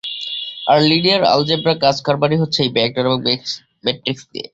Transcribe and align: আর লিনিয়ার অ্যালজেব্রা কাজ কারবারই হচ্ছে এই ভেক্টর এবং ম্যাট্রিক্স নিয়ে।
আর 0.67 0.79
লিনিয়ার 0.89 1.23
অ্যালজেব্রা 1.23 1.73
কাজ 1.83 1.95
কারবারই 2.05 2.41
হচ্ছে 2.41 2.59
এই 2.61 2.71
ভেক্টর 2.77 3.03
এবং 3.07 3.19
ম্যাট্রিক্স 3.85 4.23
নিয়ে। 4.31 4.47